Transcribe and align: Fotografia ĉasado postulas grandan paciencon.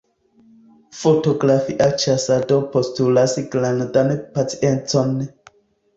Fotografia 0.99 1.89
ĉasado 2.05 2.59
postulas 2.77 3.37
grandan 3.57 4.13
paciencon. 4.39 5.17